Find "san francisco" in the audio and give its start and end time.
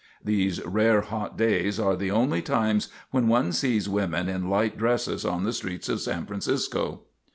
6.01-7.01